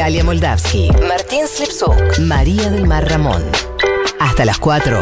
Galia 0.00 0.24
Moldavsky, 0.24 0.90
Martín 1.06 1.46
Slipsuk, 1.46 2.20
María 2.20 2.70
del 2.70 2.86
Mar 2.86 3.06
Ramón. 3.06 3.42
Hasta 4.18 4.46
las 4.46 4.58
4. 4.58 4.98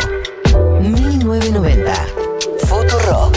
1990. 0.81 1.95
Futurock. 2.67 3.37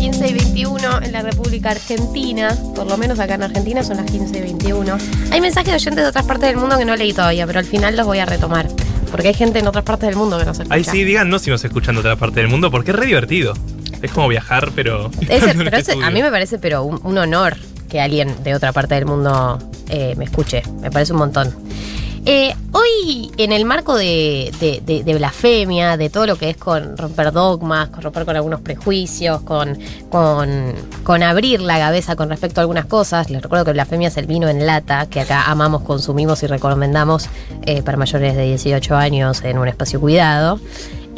y 0.00 0.32
21 0.32 1.02
en 1.02 1.12
la 1.12 1.20
República 1.20 1.72
Argentina, 1.72 2.56
por 2.74 2.86
lo 2.86 2.96
menos 2.96 3.18
acá 3.18 3.34
en 3.34 3.42
Argentina 3.42 3.84
son 3.84 3.98
las 3.98 4.10
15 4.10 4.38
y 4.38 4.40
21. 4.40 4.96
Hay 5.30 5.40
mensajes 5.42 5.68
de 5.68 5.76
oyentes 5.76 6.02
de 6.02 6.08
otras 6.08 6.24
partes 6.24 6.48
del 6.48 6.56
mundo 6.56 6.78
que 6.78 6.86
no 6.86 6.96
leí 6.96 7.12
todavía, 7.12 7.46
pero 7.46 7.58
al 7.58 7.66
final 7.66 7.94
los 7.94 8.06
voy 8.06 8.20
a 8.20 8.24
retomar. 8.24 8.68
Porque 9.10 9.28
hay 9.28 9.34
gente 9.34 9.58
en 9.58 9.66
otras 9.66 9.84
partes 9.84 10.08
del 10.08 10.16
mundo 10.16 10.38
que 10.38 10.44
nos 10.44 10.58
escucha. 10.58 10.74
Ahí 10.74 10.84
sí, 10.84 11.04
díganos 11.04 11.42
si 11.42 11.50
nos 11.50 11.64
escuchan 11.64 11.94
de 11.94 12.00
otra 12.00 12.16
parte 12.16 12.40
del 12.40 12.48
mundo, 12.48 12.70
porque 12.70 12.90
es 12.90 12.96
re 12.96 13.06
divertido. 13.06 13.54
Es 14.02 14.10
como 14.12 14.28
viajar, 14.28 14.70
pero. 14.74 15.10
Pero 15.28 15.76
ese- 15.76 15.92
a 16.02 16.10
mí 16.10 16.22
me 16.22 16.30
parece, 16.30 16.58
pero 16.58 16.84
un, 16.84 17.00
un 17.02 17.18
honor 17.18 17.56
que 17.88 18.00
alguien 18.00 18.42
de 18.44 18.54
otra 18.54 18.72
parte 18.72 18.94
del 18.94 19.06
mundo 19.06 19.58
eh, 19.88 20.14
me 20.16 20.24
escuche. 20.24 20.62
Me 20.80 20.90
parece 20.90 21.12
un 21.12 21.18
montón. 21.20 21.54
Eh, 22.30 22.54
hoy, 22.72 23.30
en 23.38 23.52
el 23.52 23.64
marco 23.64 23.96
de, 23.96 24.52
de- 24.60 24.82
de- 24.84 25.02
de 25.02 25.14
blasfemia, 25.14 25.96
de 25.96 26.10
todo 26.10 26.26
lo 26.26 26.36
que 26.36 26.50
es 26.50 26.58
con 26.58 26.94
romper 26.98 27.32
dogmas, 27.32 27.88
con 27.88 28.02
romper 28.02 28.26
con 28.26 28.36
algunos 28.36 28.60
prejuicios, 28.60 29.40
con, 29.40 29.78
con, 30.10 31.22
abrir 31.22 31.62
la 31.62 31.78
cabeza 31.78 32.16
con 32.16 32.28
respecto 32.28 32.60
a 32.60 32.62
algunas 32.62 32.84
cosas, 32.84 33.30
les 33.30 33.40
recuerdo 33.40 33.64
que 33.64 33.72
blasfemia 33.72 34.08
es 34.08 34.16
el 34.18 34.26
vino 34.26 34.46
en 34.46 34.66
lata, 34.66 35.06
que 35.06 35.20
acá 35.20 35.44
amamos, 35.50 35.80
consumimos 35.84 36.42
y 36.42 36.48
recomendamos 36.48 37.30
eh, 37.62 37.80
para 37.80 37.96
mayores 37.96 38.36
de 38.36 38.42
18 38.44 38.94
años 38.94 39.42
en 39.42 39.56
un 39.56 39.66
espacio 39.66 39.98
cuidado. 39.98 40.60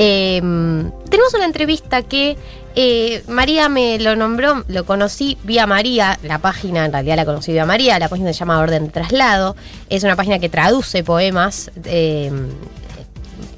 Eh, 0.02 0.40
tenemos 0.40 1.34
una 1.34 1.44
entrevista 1.44 2.00
que 2.00 2.38
eh, 2.74 3.22
María 3.28 3.68
me 3.68 3.98
lo 3.98 4.16
nombró, 4.16 4.64
lo 4.66 4.86
conocí 4.86 5.36
vía 5.44 5.66
María, 5.66 6.18
la 6.22 6.38
página 6.38 6.86
en 6.86 6.92
realidad 6.92 7.16
la 7.16 7.26
conocí 7.26 7.52
vía 7.52 7.66
María, 7.66 7.98
la 7.98 8.08
página 8.08 8.32
se 8.32 8.38
llama 8.38 8.60
Orden 8.60 8.86
de 8.86 8.92
Traslado, 8.92 9.56
es 9.90 10.02
una 10.02 10.16
página 10.16 10.38
que 10.38 10.48
traduce 10.48 11.04
poemas, 11.04 11.70
eh, 11.84 12.32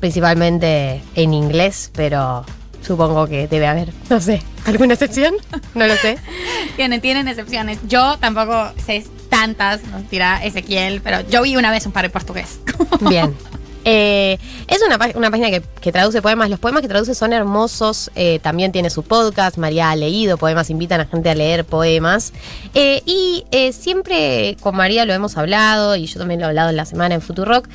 principalmente 0.00 1.00
en 1.14 1.33
inglés, 1.33 1.92
pero 1.94 2.44
supongo 2.84 3.28
que 3.28 3.47
debe 3.47 3.69
haber, 3.69 3.92
no 4.11 4.20
sé, 4.20 4.42
alguna 4.66 4.94
excepción, 4.94 5.36
no 5.77 5.86
lo 5.86 5.94
sé. 5.94 6.19
Tienen, 6.75 7.00
tienen 7.00 7.28
excepciones. 7.28 7.78
Yo 7.86 8.16
tampoco 8.19 8.72
sé 8.84 9.05
tantas, 9.28 9.84
nos 9.84 10.11
dirá 10.11 10.42
Ezequiel, 10.42 11.03
pero 11.03 11.20
yo 11.28 11.42
vi 11.42 11.55
una 11.55 11.70
vez 11.70 11.86
un 11.86 11.92
par 11.92 12.03
de 12.03 12.11
portugués. 12.11 12.59
Bien. 13.00 13.33
Eh, 13.84 14.38
es 14.69 14.80
una, 14.86 14.98
una 15.14 15.30
página 15.30 15.50
que, 15.50 15.62
que 15.80 15.92
traduce 15.92 16.22
poemas. 16.22 16.50
Los 16.50 16.61
poemas 16.61 16.83
que 16.83 16.88
traduce 16.88 17.14
son 17.14 17.33
hermosos. 17.33 18.11
eh, 18.14 18.38
también 18.42 18.72
tiene 18.72 18.91
su 18.91 19.02
podcast. 19.02 19.56
María 19.58 19.91
ha 19.91 19.97
leído 19.97 20.38
poemas, 20.38 20.70
invitan 20.70 21.00
a 21.00 21.06
gente 21.06 21.30
a 21.30 21.34
leer 21.34 21.64
poemas. 21.64 22.33
Eh, 22.75 23.03
y 23.06 23.44
siempre 23.72 24.56
con 24.60 24.77
María 24.77 25.05
lo 25.05 25.12
hemos 25.12 25.36
hablado, 25.36 25.97
y 25.97 26.06
yo 26.06 26.19
también 26.19 26.41
lo 26.41 26.47
he 26.47 26.48
hablado 26.48 26.70
en 26.70 26.77
la 26.77 26.84
semana 26.84 27.14
en 27.14 27.20
Futurock. 27.22 27.69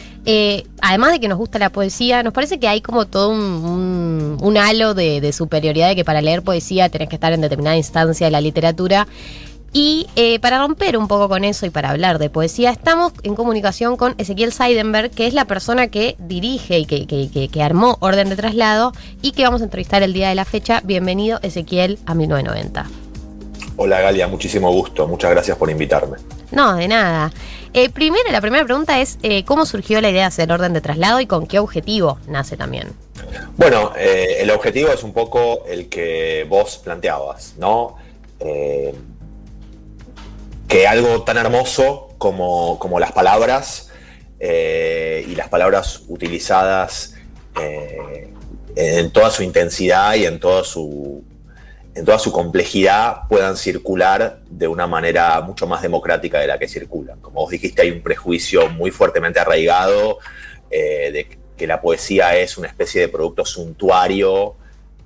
además 0.82 1.12
de 1.12 1.20
que 1.20 1.28
nos 1.28 1.38
gusta 1.38 1.60
la 1.60 1.70
poesía, 1.72 2.24
nos 2.24 2.34
parece 2.34 2.60
que 2.60 2.68
hay 2.68 2.82
como 2.82 3.06
todo 3.06 3.30
un, 3.30 3.40
un- 3.42 4.38
un 4.42 4.58
halo 4.58 4.94
de, 4.94 5.20
de 5.22 5.34
superioridad 5.34 5.90
de 5.90 5.96
que 5.96 6.06
para 6.06 6.22
leer 6.22 6.42
poesía 6.42 6.90
tenés 6.90 7.10
que 7.10 7.16
estar 7.16 7.34
en 7.34 7.42
determinada 7.42 7.76
instancia 7.78 8.28
de 8.28 8.32
la 8.32 8.42
literatura. 8.42 9.08
Y 9.74 10.08
eh, 10.16 10.40
para 10.40 10.60
romper 10.60 10.98
un 10.98 11.08
poco 11.08 11.30
con 11.30 11.44
eso 11.44 11.66
y 11.66 11.70
para 11.70 11.90
hablar 11.92 12.18
de 12.20 12.30
poesía, 12.30 12.72
estamos 12.72 13.14
en 13.24 13.36
comunicación 13.36 13.98
con 13.98 14.16
Ezequiel 14.18 14.52
Seidenberg, 14.52 15.12
que 15.12 15.28
es 15.28 15.34
la 15.34 15.46
persona 15.46 15.88
que 15.88 16.16
dirige 16.20 16.80
y 16.80 16.86
que, 16.86 17.06
que- 17.06 17.30
que- 17.30 17.50
que 17.50 17.62
armó 17.64 17.98
Orden 18.00 18.30
de 18.30 18.36
Traslado 18.36 18.94
y 19.22 19.34
que 19.34 19.44
vamos 19.44 19.62
a 19.62 19.66
entrevistar 19.66 20.02
el 20.04 20.14
día 20.14 20.30
de 20.30 20.36
la 20.36 20.46
fecha. 20.46 20.82
Bienvenido, 20.84 21.40
Ezequiel, 21.44 22.00
a 22.06 22.16
1990. 22.16 22.86
Hola 23.76 24.02
Galia, 24.02 24.28
muchísimo 24.28 24.72
gusto. 24.72 25.08
Muchas 25.08 25.30
gracias 25.32 25.56
por 25.58 25.70
invitarme. 25.70 26.18
No, 26.52 26.76
de 26.76 26.88
nada. 26.88 27.32
Eh, 27.74 27.90
primero, 27.90 28.32
la 28.32 28.42
primera 28.42 28.64
pregunta 28.66 29.00
es, 29.02 29.20
eh, 29.22 29.44
¿cómo 29.44 29.68
surgió 29.68 30.02
la 30.02 30.10
idea 30.10 30.22
de 30.22 30.28
hacer 30.28 30.52
Orden 30.52 30.74
de 30.74 30.82
Traslado 30.82 31.20
y 31.20 31.28
con 31.28 31.46
qué 31.46 31.60
objetivo 31.60 32.18
nace 32.28 32.58
también? 32.58 32.88
Bueno, 33.58 33.92
eh, 33.96 34.38
el 34.40 34.50
objetivo 34.50 34.90
es 34.92 35.04
un 35.04 35.14
poco 35.14 35.66
el 35.68 35.90
que 35.90 36.48
vos 36.50 36.78
planteabas, 36.84 37.54
¿no? 37.60 37.98
Que 40.68 40.88
algo 40.88 41.24
tan 41.24 41.38
hermoso 41.38 42.10
como, 42.18 42.78
como 42.80 43.00
las 43.00 43.12
palabras 43.12 43.92
eh, 44.40 45.26
y 45.28 45.36
las 45.36 45.50
palabras 45.50 46.04
utilizadas 46.08 47.16
eh, 47.60 48.32
en 48.76 49.12
toda 49.12 49.32
su 49.32 49.44
intensidad 49.44 50.16
y 50.16 50.26
en 50.26 50.40
toda 50.40 50.64
su, 50.64 51.24
en 51.96 52.06
toda 52.06 52.20
su 52.20 52.32
complejidad 52.32 53.22
puedan 53.28 53.58
circular 53.58 54.42
de 54.48 54.68
una 54.68 54.86
manera 54.86 55.42
mucho 55.42 55.66
más 55.66 55.82
democrática 55.82 56.40
de 56.40 56.48
la 56.48 56.60
que 56.60 56.68
circulan. 56.68 57.20
Como 57.20 57.42
vos 57.42 57.50
dijiste, 57.50 57.82
hay 57.82 57.90
un 57.90 58.02
prejuicio 58.02 58.70
muy 58.70 58.92
fuertemente 58.92 59.40
arraigado 59.40 60.20
eh, 60.70 61.12
de 61.12 61.40
que 61.58 61.66
la 61.66 61.82
poesía 61.82 62.38
es 62.38 62.58
una 62.60 62.68
especie 62.68 63.02
de 63.02 63.08
producto 63.08 63.46
suntuario 63.46 64.56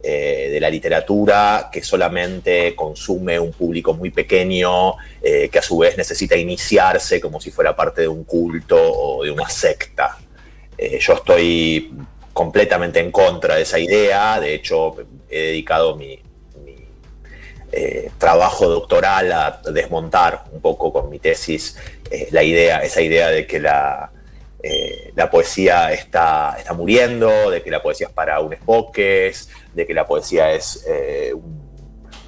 eh, 0.03 0.49
de 0.51 0.59
la 0.59 0.67
literatura 0.67 1.69
que 1.71 1.83
solamente 1.83 2.73
consume 2.75 3.39
un 3.39 3.51
público 3.51 3.93
muy 3.93 4.09
pequeño, 4.09 4.95
eh, 5.21 5.47
que 5.49 5.59
a 5.59 5.61
su 5.61 5.77
vez 5.77 5.95
necesita 5.95 6.35
iniciarse 6.35 7.21
como 7.21 7.39
si 7.39 7.51
fuera 7.51 7.75
parte 7.75 8.01
de 8.01 8.07
un 8.07 8.23
culto 8.23 8.77
o 8.81 9.23
de 9.23 9.29
una 9.29 9.47
secta. 9.47 10.17
Eh, 10.75 10.97
yo 10.99 11.13
estoy 11.13 11.93
completamente 12.33 12.99
en 12.99 13.11
contra 13.11 13.57
de 13.57 13.61
esa 13.61 13.77
idea, 13.77 14.39
de 14.39 14.55
hecho 14.55 14.95
he 15.29 15.39
dedicado 15.39 15.95
mi, 15.95 16.19
trabajo 18.17 18.67
doctoral 18.67 19.31
a 19.31 19.61
desmontar 19.71 20.43
un 20.51 20.59
poco 20.61 20.91
con 20.91 21.09
mi 21.09 21.19
tesis 21.19 21.77
la 22.31 22.43
idea, 22.43 22.79
esa 22.79 23.01
idea 23.01 23.29
de 23.29 23.47
que 23.47 23.61
la, 23.61 24.11
la 25.15 25.31
poesía 25.31 25.93
está, 25.93 26.57
está 26.59 26.73
muriendo, 26.73 27.49
de 27.49 27.63
que 27.63 27.71
la 27.71 27.81
poesía 27.81 28.07
es 28.07 28.13
para 28.13 28.41
un 28.41 28.51
espoques, 28.51 29.47
de 29.73 29.85
que 29.85 29.93
la 29.93 30.05
poesía 30.05 30.51
es 30.51 30.85
eh, 30.87 31.33
un- 31.33 31.61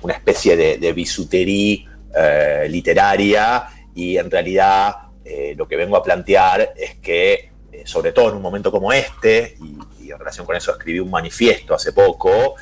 una 0.01 0.13
especie 0.13 0.57
de, 0.57 0.93
bisutería 0.93 1.89
eh, 2.15 2.67
literaria 2.69 3.65
y 3.95 4.17
en 4.17 4.29
realidad 4.29 4.95
eh, 5.23 5.53
lo 5.55 5.67
que 5.67 5.77
vengo 5.77 5.95
a 5.95 6.03
plantear 6.03 6.73
es 6.75 6.95
que, 6.95 7.51
sobre 7.85 8.11
todo 8.11 8.29
en 8.29 8.35
un 8.35 8.41
momento 8.41 8.69
como 8.71 8.91
este, 8.91 9.55
y, 9.99 10.11
en 10.11 10.19
relación 10.19 10.45
con 10.45 10.55
eso 10.55 10.71
escribí 10.71 10.99
un 10.99 11.09
manifiesto 11.09 11.73
hace 11.73 11.93
poco, 11.93 12.55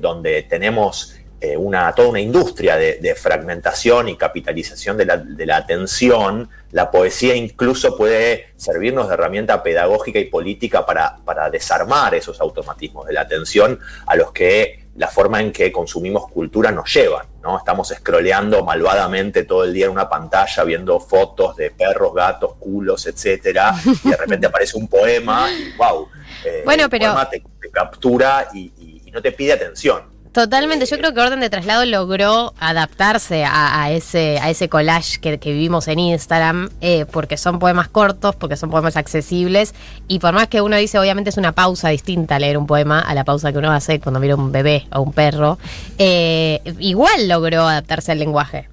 donde 0.00 0.44
tenemos 0.44 1.17
eh, 1.40 1.56
una, 1.56 1.92
toda 1.94 2.08
una 2.08 2.20
industria 2.20 2.76
de, 2.76 2.94
de 2.96 3.14
fragmentación 3.14 4.08
y 4.08 4.16
capitalización 4.16 4.96
de 4.96 5.04
la, 5.06 5.16
de 5.18 5.46
la 5.46 5.56
atención, 5.58 6.48
la 6.72 6.90
poesía 6.90 7.34
incluso 7.34 7.96
puede 7.96 8.48
servirnos 8.56 9.08
de 9.08 9.14
herramienta 9.14 9.62
pedagógica 9.62 10.18
y 10.18 10.24
política 10.24 10.84
para, 10.84 11.16
para 11.24 11.48
desarmar 11.50 12.14
esos 12.14 12.40
automatismos 12.40 13.06
de 13.06 13.12
la 13.12 13.20
atención 13.22 13.78
a 14.06 14.16
los 14.16 14.32
que 14.32 14.86
la 14.96 15.06
forma 15.06 15.40
en 15.40 15.52
que 15.52 15.70
consumimos 15.70 16.28
cultura 16.28 16.72
nos 16.72 16.92
llevan. 16.92 17.24
¿no? 17.40 17.56
Estamos 17.56 17.88
scrolleando 17.96 18.64
malvadamente 18.64 19.44
todo 19.44 19.62
el 19.62 19.72
día 19.72 19.86
en 19.86 19.92
una 19.92 20.08
pantalla 20.08 20.64
viendo 20.64 20.98
fotos 20.98 21.54
de 21.54 21.70
perros, 21.70 22.12
gatos, 22.14 22.54
culos, 22.58 23.06
etcétera, 23.06 23.74
y 24.04 24.08
de 24.10 24.16
repente 24.16 24.46
aparece 24.48 24.76
un 24.76 24.88
poema 24.88 25.48
y 25.52 25.76
wow. 25.76 26.08
eh, 26.44 26.62
Bueno, 26.64 26.84
el 26.84 26.90
pero- 26.90 27.04
poema 27.06 27.30
te, 27.30 27.44
te 27.60 27.70
captura 27.70 28.48
y, 28.52 28.72
y- 28.76 29.02
y 29.06 29.10
no 29.12 29.22
te 29.22 29.30
pide 29.32 29.52
atención. 29.52 30.02
Totalmente, 30.32 30.86
yo 30.86 30.98
creo 30.98 31.14
que 31.14 31.20
Orden 31.20 31.40
de 31.40 31.50
Traslado 31.50 31.84
logró 31.86 32.52
adaptarse 32.60 33.44
a, 33.44 33.90
ese, 33.90 34.38
a 34.38 34.50
ese 34.50 34.68
collage 34.68 35.18
que, 35.20 35.38
que 35.38 35.52
vivimos 35.52 35.88
en 35.88 35.98
Instagram, 35.98 36.68
eh, 36.80 37.06
porque 37.10 37.36
son 37.36 37.58
poemas 37.58 37.88
cortos, 37.88 38.36
porque 38.36 38.56
son 38.56 38.70
poemas 38.70 38.96
accesibles, 38.96 39.74
y 40.06 40.18
por 40.18 40.34
más 40.34 40.48
que 40.48 40.60
uno 40.60 40.76
dice, 40.76 40.98
obviamente 40.98 41.30
es 41.30 41.38
una 41.38 41.52
pausa 41.52 41.88
distinta 41.88 42.38
leer 42.38 42.58
un 42.58 42.66
poema 42.66 43.00
a 43.00 43.14
la 43.14 43.24
pausa 43.24 43.52
que 43.52 43.58
uno 43.58 43.72
hace 43.72 44.00
cuando 44.00 44.20
mira 44.20 44.36
un 44.36 44.52
bebé 44.52 44.86
o 44.92 45.00
un 45.00 45.12
perro, 45.12 45.58
eh, 45.96 46.60
igual 46.78 47.28
logró 47.28 47.66
adaptarse 47.66 48.12
al 48.12 48.18
lenguaje. 48.18 48.68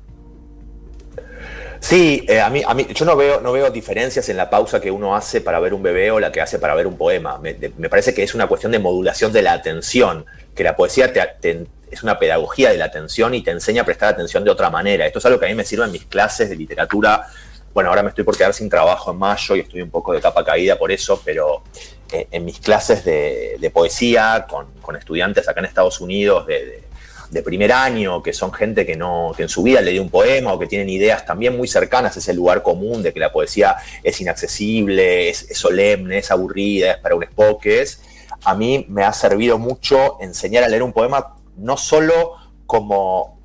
Sí, 1.87 2.25
eh, 2.27 2.41
a 2.41 2.49
mí, 2.49 2.63
a 2.65 2.73
mí, 2.73 2.87
yo 2.95 3.05
no 3.05 3.15
veo, 3.15 3.41
no 3.41 3.51
veo 3.51 3.69
diferencias 3.69 4.27
en 4.29 4.37
la 4.37 4.49
pausa 4.49 4.81
que 4.81 4.89
uno 4.89 5.15
hace 5.15 5.39
para 5.39 5.59
ver 5.59 5.71
un 5.71 5.83
bebé 5.83 6.09
o 6.09 6.19
la 6.19 6.31
que 6.31 6.41
hace 6.41 6.57
para 6.57 6.73
ver 6.73 6.87
un 6.87 6.97
poema. 6.97 7.37
Me, 7.37 7.53
de- 7.53 7.73
me 7.77 7.89
parece 7.89 8.11
que 8.11 8.23
es 8.23 8.33
una 8.33 8.47
cuestión 8.47 8.71
de 8.71 8.79
modulación 8.79 9.31
de 9.31 9.43
la 9.43 9.53
atención, 9.53 10.25
que 10.55 10.63
la 10.63 10.75
poesía 10.75 11.13
te- 11.13 11.67
es 11.91 12.01
una 12.01 12.17
pedagogía 12.17 12.71
de 12.71 12.77
la 12.79 12.85
atención 12.85 13.35
y 13.35 13.43
te 13.43 13.51
enseña 13.51 13.83
a 13.83 13.85
prestar 13.85 14.09
atención 14.09 14.43
de 14.43 14.49
otra 14.49 14.71
manera. 14.71 15.05
Esto 15.05 15.19
es 15.19 15.25
algo 15.27 15.39
que 15.39 15.45
a 15.45 15.49
mí 15.49 15.53
me 15.53 15.63
sirve 15.63 15.85
en 15.85 15.91
mis 15.91 16.05
clases 16.05 16.49
de 16.49 16.55
literatura. 16.55 17.27
Bueno, 17.71 17.91
ahora 17.91 18.01
me 18.01 18.09
estoy 18.09 18.23
por 18.23 18.35
quedar 18.35 18.55
sin 18.55 18.67
trabajo 18.67 19.11
en 19.11 19.17
mayo 19.19 19.55
y 19.55 19.59
estoy 19.59 19.83
un 19.83 19.91
poco 19.91 20.11
de 20.11 20.21
capa 20.21 20.43
caída 20.43 20.79
por 20.79 20.91
eso, 20.91 21.21
pero 21.23 21.61
eh, 22.11 22.27
en 22.31 22.45
mis 22.45 22.59
clases 22.61 23.05
de, 23.05 23.57
de 23.59 23.69
poesía 23.69 24.47
con, 24.49 24.71
con 24.81 24.95
estudiantes 24.95 25.47
acá 25.47 25.59
en 25.59 25.67
Estados 25.67 26.01
Unidos 26.01 26.47
de, 26.47 26.83
de 27.29 27.43
primer 27.43 27.71
año, 27.71 28.21
que 28.21 28.33
son 28.33 28.53
gente 28.53 28.85
que, 28.85 28.95
no, 28.95 29.33
que 29.35 29.43
en 29.43 29.49
su 29.49 29.63
vida 29.63 29.81
le 29.81 29.91
dio 29.91 30.01
un 30.01 30.09
poema 30.09 30.53
o 30.53 30.59
que 30.59 30.67
tienen 30.67 30.89
ideas 30.89 31.25
también 31.25 31.57
muy 31.57 31.67
cercanas 31.67 32.15
a 32.15 32.19
ese 32.19 32.33
lugar 32.33 32.63
común 32.63 33.03
de 33.03 33.13
que 33.13 33.19
la 33.19 33.31
poesía 33.31 33.75
es 34.03 34.19
inaccesible, 34.21 35.29
es, 35.29 35.47
solemne, 35.53 36.19
es 36.19 36.31
aburrida, 36.31 36.91
es 36.91 36.97
para 36.99 37.15
un 37.15 37.23
espoques. 37.23 38.01
a 38.43 38.55
mí 38.55 38.85
me 38.89 39.03
ha 39.03 39.13
servido 39.13 39.57
mucho 39.57 40.17
enseñar 40.21 40.63
a 40.63 40.67
leer 40.67 40.83
un 40.83 40.93
poema, 40.93 41.35
no 41.57 41.77
solo 41.77 42.33
como 42.65 43.35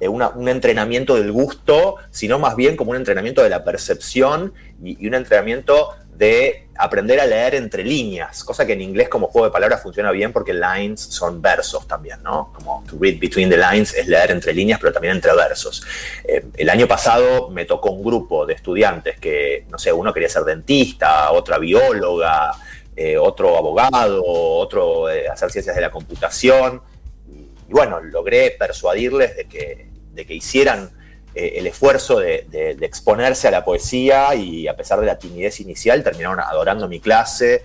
eh, 0.00 0.08
un 0.08 0.48
entrenamiento 0.48 1.16
del 1.16 1.32
gusto, 1.32 1.96
sino 2.10 2.38
más 2.38 2.54
bien 2.54 2.76
como 2.76 2.92
un 2.92 2.96
entrenamiento 2.96 3.42
de 3.42 3.50
la 3.50 3.64
percepción 3.64 4.52
y, 4.82 5.06
un 5.08 5.14
entrenamiento 5.14 5.90
de 6.18 6.66
aprender 6.76 7.20
a 7.20 7.26
leer 7.26 7.54
entre 7.54 7.84
líneas, 7.84 8.42
cosa 8.42 8.66
que 8.66 8.72
en 8.72 8.82
inglés 8.82 9.08
como 9.08 9.28
juego 9.28 9.46
de 9.46 9.52
palabras 9.52 9.82
funciona 9.82 10.10
bien 10.10 10.32
porque 10.32 10.52
lines 10.52 11.00
son 11.00 11.40
versos 11.40 11.86
también, 11.86 12.22
¿no? 12.24 12.52
Como 12.52 12.84
to 12.88 12.96
read 13.00 13.18
between 13.20 13.48
the 13.48 13.56
lines 13.56 13.94
es 13.94 14.08
leer 14.08 14.32
entre 14.32 14.52
líneas, 14.52 14.80
pero 14.80 14.92
también 14.92 15.14
entre 15.14 15.32
versos. 15.34 15.84
Eh, 16.24 16.44
el 16.56 16.70
año 16.70 16.88
pasado 16.88 17.50
me 17.50 17.64
tocó 17.64 17.90
un 17.90 18.02
grupo 18.02 18.46
de 18.46 18.54
estudiantes 18.54 19.18
que, 19.20 19.64
no 19.70 19.78
sé, 19.78 19.92
uno 19.92 20.12
quería 20.12 20.28
ser 20.28 20.42
dentista, 20.42 21.30
otra 21.30 21.58
bióloga, 21.58 22.52
eh, 22.96 23.16
otro 23.16 23.56
abogado, 23.56 24.24
otro 24.24 25.08
eh, 25.08 25.28
hacer 25.28 25.52
ciencias 25.52 25.76
de 25.76 25.82
la 25.82 25.90
computación. 25.90 26.82
Y, 27.28 27.72
bueno, 27.72 28.00
logré 28.00 28.56
persuadirles 28.58 29.36
de 29.36 29.44
que, 29.44 29.88
de 30.12 30.26
que 30.26 30.34
hicieran 30.34 30.97
eh, 31.38 31.58
el 31.58 31.66
esfuerzo 31.66 32.18
de, 32.18 32.46
exponerse 32.80 33.48
a 33.48 33.50
la 33.50 33.64
poesía 33.64 34.34
y 34.34 34.66
a 34.66 34.76
pesar 34.76 35.00
de 35.00 35.06
la 35.06 35.18
timidez 35.18 35.60
inicial 35.60 36.02
terminaron 36.02 36.40
adorando 36.40 36.88
mi 36.88 37.00
clase. 37.00 37.64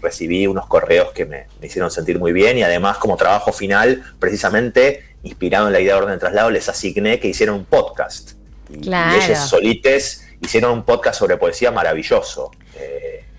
recibí 0.00 0.46
unos 0.46 0.66
correos 0.66 1.10
que 1.12 1.24
me, 1.24 1.46
hicieron 1.60 1.90
sentir 1.90 2.18
muy 2.18 2.32
bien 2.32 2.56
y 2.58 2.62
además 2.62 2.98
como 2.98 3.16
trabajo 3.16 3.52
final, 3.52 4.04
precisamente 4.20 5.04
inspirado 5.22 5.66
en 5.66 5.72
la 5.72 5.80
idea 5.80 5.94
de 5.94 6.00
orden 6.02 6.14
de 6.14 6.18
traslado, 6.18 6.50
les 6.50 6.68
asigné 6.68 7.18
que 7.18 7.28
hicieran 7.28 7.56
un 7.56 7.64
podcast. 7.64 8.32
Y, 8.70 8.88
ellos 8.88 9.38
solites 9.38 10.24
hicieron 10.40 10.72
un 10.72 10.84
podcast 10.84 11.18
sobre 11.18 11.36
poesía 11.36 11.72
maravilloso 11.72 12.52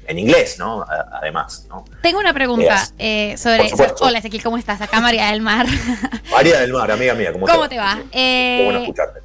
en 0.09 0.17
inglés, 0.17 0.57
¿no? 0.57 0.83
Además, 1.21 1.67
¿no? 1.69 1.85
Tengo 2.01 2.19
una 2.19 2.33
pregunta 2.33 2.89
eh, 2.97 3.37
sobre, 3.37 3.71
Hola, 3.99 4.17
Ezequiel, 4.17 4.41
¿cómo 4.41 4.57
estás? 4.57 4.81
Acá 4.81 4.99
María 4.99 5.27
del 5.27 5.41
Mar. 5.41 5.67
María 6.31 6.59
del 6.59 6.73
Mar, 6.73 6.91
amiga 6.91 7.13
mía, 7.13 7.31
¿cómo, 7.31 7.45
¿Cómo 7.45 7.69
te 7.69 7.77
va? 7.77 7.99
Qué 8.11 8.61
bueno 8.65 8.79
eh, 8.79 8.83
escucharte. 8.83 9.19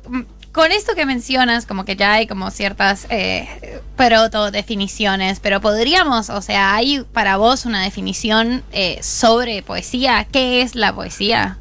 Con 0.52 0.72
esto 0.72 0.94
que 0.94 1.06
mencionas, 1.06 1.64
como 1.64 1.86
que 1.86 1.96
ya 1.96 2.12
hay 2.12 2.26
como 2.26 2.50
ciertas 2.50 3.06
eh, 3.08 3.80
proto 3.96 4.50
definiciones, 4.50 5.40
pero 5.40 5.62
podríamos, 5.62 6.28
o 6.28 6.42
sea, 6.42 6.74
¿hay 6.74 7.02
para 7.14 7.38
vos 7.38 7.64
una 7.64 7.82
definición 7.82 8.62
eh, 8.70 9.02
sobre 9.02 9.62
poesía? 9.62 10.28
¿Qué 10.30 10.60
es 10.60 10.74
la 10.74 10.94
poesía? 10.94 11.56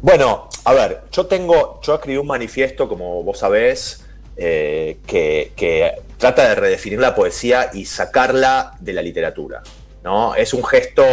Bueno, 0.00 0.48
a 0.64 0.72
ver, 0.72 1.02
yo 1.12 1.26
tengo, 1.26 1.80
yo 1.82 1.96
escribí 1.96 2.16
un 2.16 2.26
manifiesto, 2.26 2.88
como 2.88 3.22
vos 3.22 3.38
sabés, 3.38 4.04
que, 4.36 5.52
que 5.54 5.94
trata 6.18 6.48
de 6.48 6.54
redefinir 6.56 6.98
la 6.98 7.14
poesía 7.14 7.70
y 7.72 7.86
sacarla 7.86 8.74
de 8.80 8.92
la 8.92 9.00
literatura. 9.00 9.62
¿no? 10.02 10.34
Es 10.34 10.52
un 10.52 10.64
gesto 10.64 11.04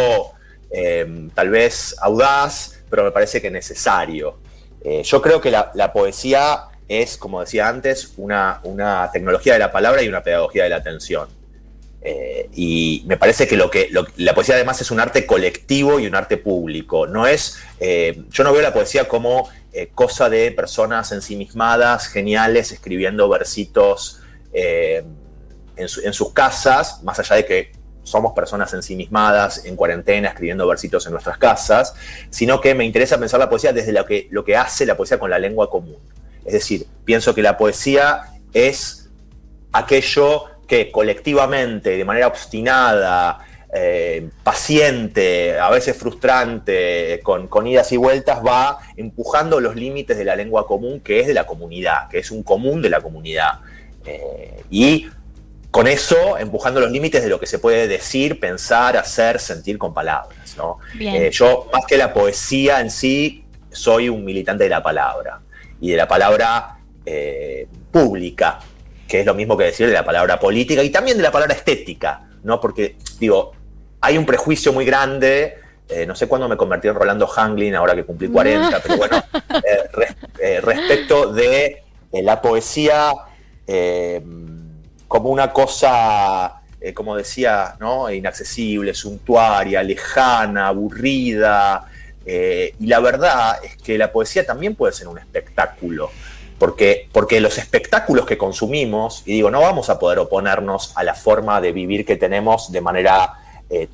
em, 0.70 1.30
tal 1.30 1.48
vez 1.48 1.94
audaz, 2.00 2.80
pero 2.90 3.04
me 3.04 3.12
parece 3.12 3.40
que 3.40 3.50
necesario. 3.50 4.38
Eh, 4.82 5.02
yo 5.04 5.22
creo 5.22 5.40
que 5.40 5.50
la, 5.50 5.92
poesía 5.92 6.64
es, 6.88 7.16
como 7.16 7.40
decía 7.40 7.68
antes, 7.68 8.12
una, 8.16 8.60
una, 8.64 9.10
tecnología 9.12 9.54
de 9.54 9.58
la 9.60 9.72
palabra 9.72 10.02
y 10.02 10.08
una 10.08 10.22
pedagogía 10.22 10.64
de 10.64 10.70
la 10.70 10.76
atención. 10.76 11.28
Eh, 12.02 12.48
y 12.54 13.02
me 13.06 13.16
parece 13.16 13.48
que, 13.48 13.56
lo 13.56 13.70
que 13.70 13.90
la 14.16 14.34
poesía 14.34 14.54
además 14.54 14.80
es 14.80 14.90
un 14.90 15.00
arte 15.00 15.26
colectivo 15.26 15.98
y 15.98 16.06
un 16.06 16.14
arte 16.14 16.36
público. 16.36 17.06
No 17.06 17.26
es, 17.26 17.58
eh, 17.80 18.24
yo 18.30 18.44
no 18.44 18.52
veo 18.52 18.62
la 18.62 18.72
poesía 18.72 19.08
como 19.08 19.48
cosa 19.94 20.30
de 20.30 20.52
personas 20.52 21.12
ensimismadas, 21.12 22.06
geniales, 22.06 22.72
escribiendo 22.72 23.28
versitos 23.28 24.22
eh, 24.58 25.04
en, 25.76 26.14
sus 26.14 26.32
casas, 26.32 27.02
más 27.02 27.18
allá 27.18 27.36
de 27.36 27.44
que 27.44 27.72
somos 28.04 28.32
personas 28.32 28.72
ensimismadas, 28.72 29.66
en 29.66 29.76
cuarentena, 29.76 30.28
escribiendo 30.28 30.66
versitos 30.66 31.04
en 31.04 31.12
nuestras 31.12 31.36
casas, 31.36 31.94
sino 32.30 32.58
que 32.62 32.74
me 32.74 32.86
interesa 32.86 33.18
pensar 33.18 33.38
la 33.38 33.50
poesía 33.50 33.74
desde 33.74 33.92
lo 33.92 34.06
que, 34.06 34.28
lo 34.30 34.46
que 34.46 34.56
hace 34.56 34.86
la 34.86 34.96
poesía 34.96 35.18
con 35.18 35.28
la 35.28 35.38
lengua 35.38 35.68
común. 35.68 35.98
Es 36.46 36.54
decir, 36.54 36.86
pienso 37.04 37.34
que 37.34 37.42
la 37.42 37.58
poesía 37.58 38.22
es 38.54 39.10
aquello 39.72 40.44
que 40.66 40.90
colectivamente, 40.90 41.90
de 41.90 42.04
manera 42.06 42.28
obstinada, 42.28 43.40
eh, 43.74 44.30
paciente, 44.42 45.58
a 45.58 45.68
veces 45.68 45.94
frustrante, 45.94 47.20
con, 47.22 47.48
con, 47.48 47.66
idas 47.66 47.92
y 47.92 47.98
vueltas, 47.98 48.38
va 48.42 48.78
empujando 48.96 49.60
los 49.60 49.76
límites 49.76 50.16
de 50.16 50.24
la 50.24 50.34
lengua 50.34 50.66
común, 50.66 51.00
que 51.00 51.20
es 51.20 51.26
de 51.26 51.34
la 51.34 51.44
comunidad, 51.44 52.08
que 52.08 52.20
es 52.20 52.30
un 52.30 52.42
común 52.42 52.80
de 52.80 52.88
la 52.88 53.02
comunidad. 53.02 53.60
Eh, 54.06 54.62
y 54.70 55.08
con 55.70 55.86
eso 55.86 56.38
empujando 56.38 56.80
los 56.80 56.90
límites 56.90 57.22
de 57.22 57.28
lo 57.28 57.38
que 57.38 57.46
se 57.46 57.58
puede 57.58 57.88
decir, 57.88 58.40
pensar, 58.40 58.96
hacer, 58.96 59.40
sentir 59.40 59.76
con 59.76 59.92
palabras. 59.92 60.56
Eh, 60.98 61.30
yo, 61.32 61.68
más 61.72 61.84
que 61.86 61.98
la 61.98 62.14
poesía 62.14 62.80
en 62.80 62.90
sí, 62.90 63.44
soy 63.70 64.08
un 64.08 64.24
militante 64.24 64.64
de 64.64 64.70
la 64.70 64.82
palabra 64.82 65.40
y 65.80 65.90
de 65.90 65.96
la 65.96 66.08
palabra 66.08 66.78
eh, 67.04 67.68
pública, 67.90 68.60
que 69.06 69.20
es 69.20 69.26
lo 69.26 69.34
mismo 69.34 69.56
que 69.56 69.64
decir 69.64 69.86
de 69.86 69.92
la 69.92 70.04
palabra 70.04 70.40
política 70.40 70.82
y 70.82 70.88
también 70.88 71.18
de 71.18 71.22
la 71.22 71.30
palabra 71.30 71.54
estética, 71.54 72.22
¿no? 72.42 72.58
Porque, 72.58 72.96
digo, 73.20 73.52
hay 74.00 74.16
un 74.16 74.24
prejuicio 74.24 74.72
muy 74.72 74.86
grande. 74.86 75.58
no 76.06 76.14
sé 76.14 76.26
cuándo 76.26 76.48
me 76.48 76.56
convertí 76.56 76.88
en 76.88 76.94
Rolando 76.94 77.28
Hanglin, 77.28 77.74
ahora 77.74 77.94
que 77.94 78.04
cumplí 78.04 78.28
40, 78.28 78.80
pero 78.82 78.96
bueno, 78.96 79.22
respecto 80.62 81.32
de 81.34 81.82
la 82.12 82.40
poesía 82.40 83.12
eh, 83.66 84.22
como 85.08 85.30
una 85.30 85.52
cosa, 85.52 86.60
eh, 86.80 86.92
como 86.92 87.16
decía, 87.16 87.76
¿no? 87.80 88.10
inaccesible, 88.10 88.94
suntuaria, 88.94 89.82
lejana, 89.82 90.68
aburrida. 90.68 91.86
Eh, 92.24 92.74
y 92.78 92.86
la 92.86 93.00
verdad 93.00 93.58
es 93.64 93.76
que 93.76 93.96
la 93.98 94.10
poesía 94.10 94.44
también 94.44 94.74
puede 94.74 94.92
ser 94.92 95.08
un 95.08 95.18
espectáculo. 95.18 96.10
Porque, 96.58 97.08
porque 97.12 97.40
los 97.40 97.58
espectáculos 97.58 98.24
que 98.24 98.38
consumimos, 98.38 99.22
y 99.26 99.32
digo, 99.32 99.50
no 99.50 99.60
vamos 99.60 99.90
a 99.90 99.98
poder 99.98 100.18
oponernos 100.18 100.96
a 100.96 101.04
la 101.04 101.14
forma 101.14 101.60
de 101.60 101.72
vivir 101.72 102.06
que 102.06 102.16
tenemos 102.16 102.72
de 102.72 102.80
manera 102.80 103.34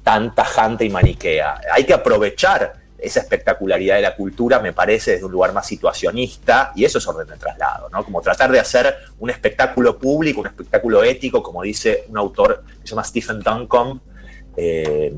tan 0.04 0.34
tajante 0.34 0.84
y 0.84 0.90
maniquea. 0.90 1.60
Hay 1.72 1.84
que 1.84 1.94
aprovechar 1.94 2.81
esa 3.02 3.20
espectacularidad 3.20 3.96
de 3.96 4.02
la 4.02 4.14
cultura 4.14 4.60
me 4.60 4.72
parece 4.72 5.12
desde 5.12 5.24
un 5.24 5.32
lugar 5.32 5.52
más 5.52 5.66
situacionista 5.66 6.72
y 6.76 6.84
eso 6.84 6.98
es 6.98 7.06
orden 7.06 7.26
de 7.26 7.36
traslado, 7.36 7.88
¿no? 7.90 8.04
Como 8.04 8.22
tratar 8.22 8.50
de 8.52 8.60
hacer 8.60 8.94
un 9.18 9.28
espectáculo 9.28 9.98
público, 9.98 10.40
un 10.40 10.46
espectáculo 10.46 11.02
ético, 11.02 11.42
como 11.42 11.62
dice 11.62 12.04
un 12.08 12.16
autor 12.16 12.64
que 12.80 12.86
se 12.86 12.90
llama 12.90 13.04
Stephen 13.04 13.40
Duncombe, 13.40 14.00
eh, 14.56 15.12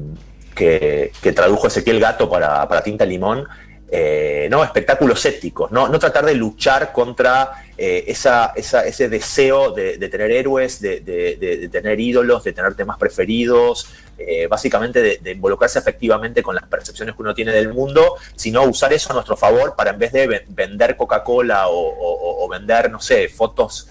que, 0.55 1.33
tradujo 1.35 1.67
Ezequiel 1.67 2.01
Gato 2.01 2.31
para, 2.31 2.67
para 2.69 2.83
Tinta 2.83 3.05
Limón, 3.05 3.47
eh, 3.91 4.49
no, 4.50 4.64
espectáculos 4.64 5.25
éticos, 5.25 5.71
no, 5.71 5.88
no 5.88 5.99
tratar 5.99 6.25
de 6.25 6.35
luchar 6.35 6.91
contra 6.93 7.64
eh, 7.76 8.05
esa, 8.09 8.53
ese 8.57 9.09
deseo 9.09 9.73
de, 9.73 9.99
tener 10.09 10.31
héroes, 10.33 10.81
de, 10.81 11.69
tener 11.71 12.00
ídolos, 12.00 12.43
de 12.45 12.53
tener 12.53 12.75
temas 12.75 12.99
preferidos, 12.99 13.87
eh, 14.19 14.47
básicamente 14.47 15.21
de, 15.21 15.31
involucrarse 15.31 15.79
efectivamente 15.79 16.43
con 16.43 16.55
las 16.55 16.64
percepciones 16.64 17.14
que 17.14 17.23
uno 17.23 17.35
tiene 17.35 17.53
del 17.53 17.73
mundo, 17.73 18.17
sino 18.35 18.64
usar 18.64 18.93
eso 18.93 19.11
a 19.11 19.14
nuestro 19.14 19.37
favor 19.37 19.76
para 19.76 19.91
en 19.91 19.99
vez 19.99 20.12
de 20.12 20.45
vender 20.49 20.97
Coca-Cola 20.97 21.67
o, 21.69 22.49
vender, 22.49 22.91
no 22.91 23.00
sé, 23.00 23.29
fotos 23.29 23.88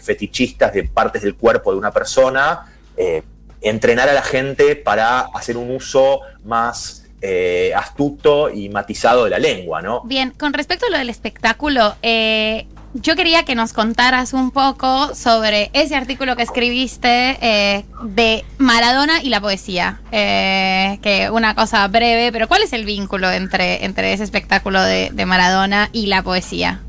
fetichistas 0.00 0.74
de 0.74 0.84
partes 0.84 1.22
del 1.22 1.36
cuerpo 1.36 1.72
de 1.72 1.78
una 1.78 1.90
persona, 1.90 2.72
entrenar 3.62 4.08
a 4.08 4.12
la 4.12 4.22
gente 4.22 4.76
para 4.76 5.20
hacer 5.34 5.56
un 5.56 5.70
uso 5.70 6.20
más 6.44 7.03
eh, 7.26 7.72
astuto 7.74 8.50
y 8.50 8.68
matizado 8.68 9.24
de 9.24 9.30
la 9.30 9.38
lengua, 9.38 9.80
¿no? 9.80 10.02
Bien, 10.02 10.30
con 10.30 10.52
respecto 10.52 10.84
a 10.84 10.90
lo 10.90 10.98
del 10.98 11.08
espectáculo, 11.08 11.94
eh, 12.02 12.66
yo 12.92 13.16
quería 13.16 13.46
que 13.46 13.54
nos 13.54 13.72
contaras 13.72 14.34
un 14.34 14.50
poco 14.50 15.14
sobre 15.14 15.70
ese 15.72 15.96
artículo 15.96 16.36
que 16.36 16.42
escribiste 16.42 17.38
eh, 17.40 17.86
de 18.02 18.44
Maradona 18.58 19.22
y 19.22 19.30
la 19.30 19.40
poesía. 19.40 20.00
que 20.10 21.30
una 21.32 21.54
cosa 21.54 21.88
breve, 21.88 22.30
pero 22.30 22.46
¿cuál 22.46 22.62
es 22.62 22.74
el 22.74 22.84
vínculo 22.84 23.30
entre, 23.30 23.86
entre 23.86 24.12
ese 24.12 24.24
espectáculo 24.24 24.82
de, 24.82 25.24
Maradona 25.24 25.88
y 25.92 26.08
la 26.08 26.22
poesía? 26.22 26.82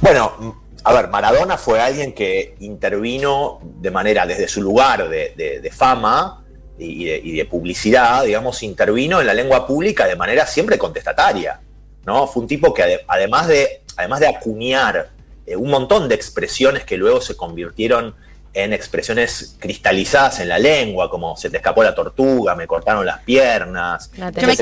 Bueno, 0.00 0.56
a 0.82 0.92
ver, 0.92 1.06
Maradona 1.06 1.56
fue 1.56 1.80
alguien 1.80 2.12
que 2.12 2.56
intervino 2.58 3.60
de 3.62 3.92
manera 3.92 4.26
desde 4.26 4.48
su 4.48 4.60
lugar 4.60 5.08
de 5.08 5.72
fama 5.72 6.42
y 6.78 7.36
de, 7.36 7.44
publicidad, 7.46 8.24
digamos, 8.24 8.62
intervino 8.62 9.20
en 9.20 9.26
la 9.26 9.34
lengua 9.34 9.66
pública 9.66 10.06
de 10.06 10.16
manera 10.16 10.46
siempre 10.46 10.78
contestataria. 10.78 11.60
¿no? 12.04 12.26
Fue 12.26 12.42
un 12.42 12.48
tipo 12.48 12.72
que 12.72 13.00
además, 13.06 13.48
de, 13.48 13.82
además 13.96 14.20
de 14.20 14.28
acuñar 14.28 15.10
eh, 15.46 15.56
un 15.56 15.70
montón 15.70 16.08
de 16.08 16.14
expresiones 16.14 16.84
que 16.84 16.96
luego 16.96 17.20
se 17.20 17.36
convirtieron 17.36 18.14
en 18.52 18.72
expresiones 18.72 19.56
cristalizadas 19.58 20.40
en 20.40 20.48
la 20.48 20.58
lengua, 20.58 21.10
como 21.10 21.36
se 21.36 21.50
te 21.50 21.58
escapó 21.58 21.82
la 21.82 21.94
tortuga, 21.94 22.54
me 22.54 22.66
cortaron 22.66 23.04
las 23.04 23.18
piernas. 23.20 24.10
La 24.16 24.32
tenés, 24.32 24.58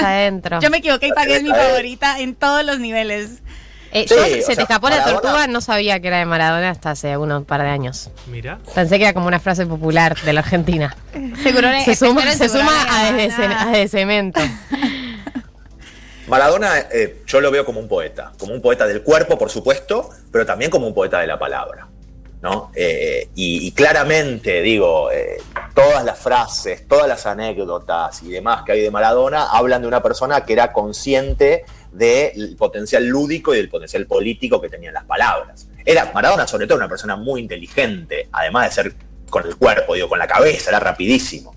adentro, 0.00 0.60
Yo 0.60 0.68
me 0.68 0.78
equivoqué 0.78 1.06
y 1.06 1.12
pagué 1.12 1.42
mi 1.42 1.48
favorita 1.48 2.20
en 2.20 2.34
todos 2.34 2.64
los 2.64 2.78
niveles. 2.78 3.40
Eh, 3.96 4.06
Sí, 4.06 4.14
yo, 4.14 4.24
se 4.24 4.42
sea, 4.42 4.56
te 4.56 4.62
escapó 4.62 4.90
la 4.90 5.02
tortuga, 5.04 5.46
no 5.46 5.62
sabía 5.62 6.00
que 6.00 6.08
era 6.08 6.18
de 6.18 6.26
Maradona 6.26 6.68
hasta 6.68 6.90
hace 6.90 7.16
unos 7.16 7.44
par 7.44 7.62
de 7.62 7.68
años. 7.68 8.10
Mira. 8.26 8.58
Pensé 8.74 8.98
que 8.98 9.04
era 9.04 9.14
como 9.14 9.26
una 9.26 9.40
frase 9.40 9.64
popular 9.64 10.16
de 10.20 10.32
la 10.34 10.40
Argentina. 10.40 10.94
Seguro 11.42 11.68
Se 11.84 11.94
suma, 11.94 12.22
se 12.32 12.44
a, 12.44 13.12
de, 13.12 13.28
nada. 13.28 13.62
a 13.62 13.70
de 13.72 13.88
cemento. 13.88 14.40
Maradona, 16.26 16.78
eh, 16.92 17.22
yo 17.26 17.40
lo 17.40 17.50
veo 17.50 17.64
como 17.64 17.80
un 17.80 17.88
poeta, 17.88 18.32
como 18.38 18.52
un 18.52 18.60
poeta 18.60 18.86
del 18.86 19.02
cuerpo, 19.02 19.38
por 19.38 19.48
supuesto, 19.48 20.10
pero 20.30 20.44
también 20.44 20.70
como 20.70 20.86
un 20.86 20.92
poeta 20.94 21.20
de 21.20 21.26
la 21.26 21.38
palabra. 21.38 21.88
¿no? 22.42 22.70
Eh, 22.74 23.28
y, 23.34 23.66
y 23.66 23.72
claramente, 23.72 24.60
digo, 24.60 25.10
eh, 25.10 25.38
todas 25.74 26.04
las 26.04 26.18
frases, 26.18 26.86
todas 26.86 27.08
las 27.08 27.26
anécdotas 27.26 28.22
y 28.22 28.28
demás 28.30 28.62
que 28.64 28.72
hay 28.72 28.82
de 28.82 28.90
Maradona 28.90 29.44
hablan 29.50 29.82
de 29.82 29.88
una 29.88 30.02
persona 30.02 30.44
que 30.44 30.52
era 30.52 30.72
consciente 30.72 31.64
del 31.96 32.56
potencial 32.58 33.06
lúdico 33.06 33.54
y 33.54 33.58
del 33.58 33.68
potencial 33.68 34.06
político 34.06 34.60
que 34.60 34.68
tenían 34.68 34.94
las 34.94 35.04
palabras. 35.04 35.68
Era 35.84 36.10
Maradona, 36.12 36.46
sobre 36.46 36.66
todo, 36.66 36.78
una 36.78 36.88
persona 36.88 37.16
muy 37.16 37.40
inteligente, 37.40 38.28
además 38.32 38.66
de 38.68 38.82
ser 38.82 38.94
con 39.30 39.46
el 39.46 39.56
cuerpo, 39.56 39.94
digo, 39.94 40.08
con 40.08 40.18
la 40.18 40.26
cabeza, 40.26 40.70
era 40.70 40.80
rapidísimo. 40.80 41.54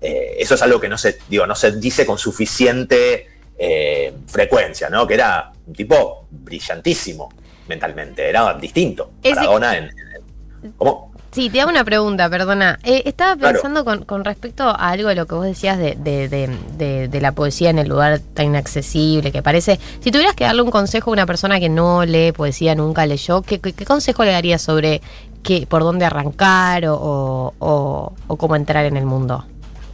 Eh, 0.00 0.36
eso 0.38 0.54
es 0.54 0.62
algo 0.62 0.78
que 0.80 0.88
no 0.88 0.98
se, 0.98 1.18
digo, 1.28 1.46
no 1.46 1.54
se 1.54 1.72
dice 1.72 2.04
con 2.04 2.18
suficiente 2.18 3.26
eh, 3.58 4.12
frecuencia, 4.26 4.88
¿no? 4.90 5.06
Que 5.06 5.14
era 5.14 5.52
un 5.66 5.72
tipo 5.74 6.26
brillantísimo 6.30 7.32
mentalmente, 7.68 8.28
era 8.28 8.54
distinto. 8.54 9.12
Maradona 9.36 9.78
en, 9.78 9.84
en- 9.84 10.72
¿Cómo? 10.76 11.14
Sí, 11.36 11.50
te 11.50 11.60
hago 11.60 11.68
una 11.70 11.84
pregunta, 11.84 12.30
perdona. 12.30 12.78
Eh, 12.82 13.02
estaba 13.04 13.36
Claro. 13.36 13.52
pensando 13.52 13.84
con, 13.84 14.06
con 14.06 14.24
respecto 14.24 14.62
a 14.70 14.72
algo 14.88 15.10
de 15.10 15.16
lo 15.16 15.26
que 15.26 15.34
vos 15.34 15.44
decías 15.44 15.76
de, 15.76 15.94
de- 15.94 16.30
de- 16.30 16.48
de- 16.78 17.08
de 17.08 17.20
la 17.20 17.32
poesía 17.32 17.68
en 17.68 17.78
el 17.78 17.88
lugar 17.90 18.20
tan 18.32 18.46
inaccesible 18.46 19.30
que 19.30 19.42
parece. 19.42 19.78
Si 20.00 20.10
tuvieras 20.10 20.34
que 20.34 20.44
darle 20.44 20.62
un 20.62 20.70
consejo 20.70 21.10
a 21.10 21.12
una 21.12 21.26
persona 21.26 21.60
que 21.60 21.68
no 21.68 22.06
lee 22.06 22.32
poesía, 22.32 22.74
nunca 22.74 23.04
leyó, 23.04 23.42
¿qué, 23.42 23.60
qué- 23.60 23.74
qué 23.74 23.84
consejo 23.84 24.24
le 24.24 24.32
darías 24.32 24.62
sobre 24.62 25.02
qué, 25.42 25.66
por 25.68 25.82
dónde 25.82 26.06
arrancar 26.06 26.86
o, 26.86 26.94
o- 26.96 27.52
o- 27.58 28.12
o 28.28 28.36
cómo 28.38 28.56
entrar 28.56 28.86
en 28.86 28.96
el 28.96 29.04
mundo? 29.04 29.44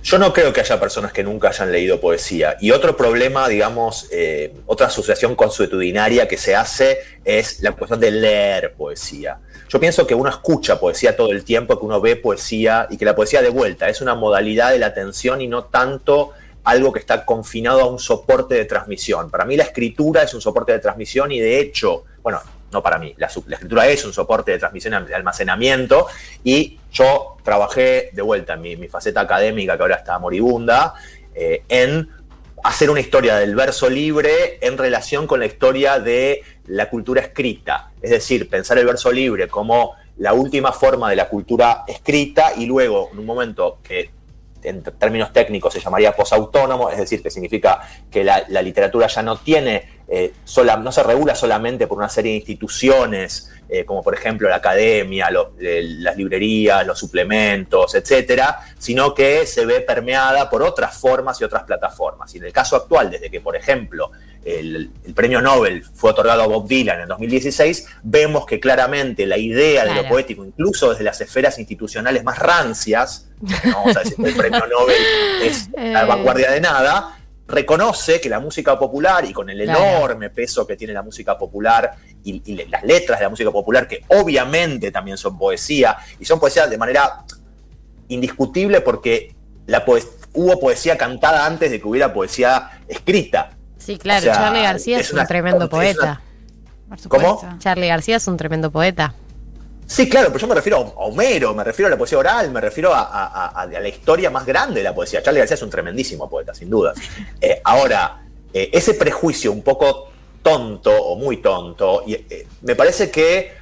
Yo 0.03 0.19
no 0.19 0.33
creo 0.33 0.53
que 0.53 0.61
haya 0.61 0.81
personas 0.81 1.13
que 1.13 1.23
nunca 1.23 1.49
hayan 1.49 1.71
leído 1.71 2.01
poesía. 2.01 2.57
Y 2.61 2.73
otro 2.73 2.97
problema, 2.97 3.49
digamos, 3.49 4.09
eh, 4.11 4.53
otra 4.67 4.89
asociación 4.89 5.37
consuetudinaria 5.37 6.27
que 6.27 6.37
se 6.37 6.57
hace 6.57 6.99
es 7.25 7.63
la 7.63 7.73
cuestión 7.73 8.01
de 8.01 8.11
leer 8.11 8.75
poesía. 8.75 9.39
Yo 9.69 9.79
pienso 9.79 10.07
que 10.07 10.15
uno 10.15 10.29
escucha 10.29 10.81
poesía 10.81 11.17
todo 11.17 11.31
el 11.31 11.45
tiempo, 11.45 11.79
que 11.79 11.87
uno 11.87 12.01
ve 12.01 12.17
poesía 12.17 12.89
y 12.91 12.97
que 12.97 13.05
la 13.05 13.15
poesía 13.15 13.43
de 13.43 13.49
vuelta 13.49 13.89
es 13.89 14.01
una 14.01 14.17
modalidad 14.17 14.73
de 14.73 14.81
la 14.81 14.87
atención 14.87 15.41
y 15.41 15.47
no 15.47 15.65
tanto 15.65 16.33
algo 16.65 16.93
que 16.93 16.99
está 16.99 17.25
confinado 17.25 17.81
a 17.81 17.87
un 17.87 17.99
soporte 17.99 18.57
de 18.57 18.65
transmisión. 18.65 19.31
Para 19.31 19.45
mí 19.45 19.57
la 19.57 19.65
escritura 19.65 20.25
es 20.25 20.35
un 20.35 20.41
soporte 20.41 20.73
de 20.73 20.81
transmisión 20.81 21.31
y 21.31 21.41
de 21.41 21.61
hecho, 21.61 22.05
bueno, 22.23 22.41
no 22.73 22.83
para 22.83 22.99
mí, 22.99 23.15
la, 23.19 23.27
escritura 23.27 23.87
es 23.87 24.05
un 24.05 24.13
soporte 24.13 24.53
de 24.53 24.59
transmisión 24.59 25.07
de 25.07 25.15
almacenamiento 25.15 26.07
y 26.43 26.79
yo 26.91 27.37
trabajé 27.43 28.11
de 28.13 28.23
vuelta 28.23 28.55
en 28.55 28.63
mi, 28.63 28.89
faceta 28.89 29.21
académica, 29.21 29.77
que 29.77 29.83
ahora 29.83 29.97
está 29.97 30.19
moribunda, 30.19 30.95
eh, 31.35 31.63
en 31.69 32.09
hacer 32.65 32.91
una 32.91 33.01
historia 33.01 33.37
del 33.37 33.55
verso 33.55 33.91
libre 33.91 34.59
en 34.61 34.79
relación 34.79 35.27
con 35.27 35.41
la 35.41 35.47
historia 35.47 35.99
de 35.99 36.43
la 36.67 36.89
cultura 36.89 37.21
escrita. 37.21 37.91
Es 38.01 38.11
decir, 38.11 38.49
pensar 38.49 38.79
el 38.79 38.87
verso 38.87 39.11
libre 39.11 39.49
como 39.49 39.95
la 40.19 40.33
última 40.33 40.73
forma 40.73 41.11
de 41.11 41.17
la 41.17 41.29
cultura 41.29 41.85
escrita 41.87 42.53
y 42.57 42.67
luego, 42.67 43.11
en 43.13 43.19
un 43.19 43.27
momento 43.27 43.79
que 43.83 44.11
en 44.63 44.83
términos 44.83 45.33
técnicos 45.33 45.73
se 45.73 45.81
llamaría 45.81 46.15
posautónomo, 46.15 46.89
es 46.89 46.99
decir, 46.99 47.21
que 47.21 47.31
significa 47.31 47.81
que 48.09 48.23
la 48.23 48.63
literatura 48.63 49.09
ya 49.09 49.23
no 49.23 49.39
tiene, 49.39 50.02
eh, 50.15 50.35
sola- 50.45 50.77
no 50.77 50.93
se 50.93 51.03
regula 51.03 51.35
solamente 51.35 51.87
por 51.87 51.97
una 51.97 52.09
serie 52.11 52.33
de 52.33 52.37
instituciones, 52.39 53.51
eh, 53.67 53.87
como 53.87 54.03
por 54.03 54.13
ejemplo 54.15 54.47
la 54.47 54.57
academia, 54.57 55.31
lo- 55.31 55.53
eh, 55.59 55.81
las 56.01 56.17
librerías, 56.19 56.87
los 56.87 56.99
suplementos, 56.99 57.95
etcétera, 57.95 58.59
sino 58.79 59.15
que 59.15 59.47
se 59.47 59.65
ve 59.65 59.81
permeada 59.81 60.51
por 60.51 60.63
otras 60.63 60.99
formas 60.99 61.41
y 61.41 61.45
otras 61.45 61.63
plataformas. 61.65 62.35
Y 62.35 62.39
en 62.39 62.45
el 62.45 62.53
caso 62.53 62.77
actual, 62.77 63.11
desde 63.11 63.31
que, 63.31 63.41
por 63.41 63.57
ejemplo, 63.57 64.11
el, 64.45 64.91
el 65.07 65.15
premio 65.15 65.41
Nobel 65.41 65.83
fue 65.95 66.11
otorgado 66.11 66.43
a 66.43 66.47
Bob 66.47 66.67
Dylan 66.69 67.01
en 67.01 67.09
2016, 67.09 67.87
vemos 68.03 68.45
que 68.45 68.61
claramente 68.61 69.25
la 69.25 69.39
idea 69.39 69.85
de 69.85 69.95
lo 69.95 70.09
poético, 70.09 70.45
incluso 70.45 70.91
desde 70.91 71.05
las 71.05 71.19
esferas 71.23 71.59
institucionales 71.59 72.23
más 72.25 72.39
rancias, 72.39 73.29
no 73.41 73.77
vamos 73.77 73.97
a 73.97 74.01
decir 74.01 74.17
que 74.17 74.29
el 74.29 74.37
premio 74.37 74.67
Nobel 74.67 74.97
es 75.43 75.69
la 75.77 76.05
vanguardia 76.05 76.51
de 76.51 76.61
nada, 76.61 77.19
reconoce 77.49 78.21
que 78.21 78.29
la 78.29 78.41
música 78.41 78.79
popular 78.79 79.25
y 79.25 79.33
con 79.33 79.51
el 79.51 79.63
Claro. 79.65 79.81
enorme 79.81 80.31
peso 80.31 80.67
que 80.67 80.77
tiene 80.77 80.93
la 80.93 81.03
música 81.03 81.37
popular 81.37 81.93
y, 82.25 82.65
las 82.69 82.83
letras 82.85 83.19
de 83.19 83.25
la 83.25 83.29
música 83.31 83.51
popular, 83.51 83.87
que 83.89 84.05
obviamente 84.09 84.91
también 84.91 85.17
son 85.17 85.37
poesía, 85.37 85.97
y 86.21 86.25
son 86.25 86.39
poesía 86.41 86.67
de 86.67 86.79
manera 86.79 87.25
indiscutible 88.09 88.81
porque 88.81 89.35
la 89.67 89.85
poes- 89.85 90.09
hubo 90.35 90.59
poesía 90.61 90.97
cantada 90.97 91.45
antes 91.47 91.71
de 91.71 91.81
que 91.81 91.87
hubiera 91.89 92.13
poesía 92.13 92.81
escrita. 92.89 93.51
Sí, 93.79 93.99
claro, 93.99 94.21
O 94.21 94.23
sea, 94.25 94.35
Charlie 94.35 94.63
García 94.63 94.99
es, 94.99 95.07
es 95.07 95.13
un 95.13 95.19
una- 95.19 95.27
tremendo 95.27 95.69
poeta. 95.69 96.21
¿Cómo? 97.09 97.41
Charlie 97.59 97.89
García 97.89 98.17
es 98.17 98.27
un 98.29 98.37
tremendo 98.37 98.71
poeta. 98.71 99.15
Sí, 99.87 100.09
claro, 100.09 100.29
pero 100.29 100.39
yo 100.41 100.47
me 100.47 100.55
refiero 100.55 100.79
a 100.79 100.81
Homero, 101.05 101.55
me 101.55 101.65
refiero 101.65 101.89
a 101.89 101.91
la 101.91 101.99
poesía 101.99 102.19
oral, 102.19 102.51
me 102.51 102.61
refiero 102.61 102.95
a, 102.95 103.01
a- 103.03 103.49
a- 103.49 103.63
a 103.63 103.67
la 103.67 103.89
historia 103.89 104.31
más 104.31 104.47
grande 104.47 104.81
de 104.81 104.85
la 104.85 104.95
poesía. 104.95 105.23
Charlie 105.23 105.41
García 105.41 105.55
es 105.57 105.63
un 105.63 105.71
tremendísimo 105.71 106.29
poeta, 106.31 106.55
sin 106.55 106.71
duda. 106.71 106.95
Eh, 107.41 107.61
ahora, 107.65 108.23
eh, 108.55 108.71
ese 108.73 108.95
prejuicio 108.95 109.53
un 109.53 109.63
poco 109.63 110.11
tonto 110.43 110.91
o 110.91 111.17
muy 111.17 111.39
tonto, 111.39 112.03
y, 112.07 112.15
eh, 112.15 112.47
me 112.63 112.75
parece 112.75 113.11
que 113.11 113.53